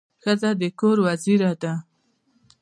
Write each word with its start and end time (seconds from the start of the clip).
ښځه 0.23 0.49
د 0.59 0.63
کور 0.79 0.97
وزیره 1.07 1.51
ده. 1.61 1.73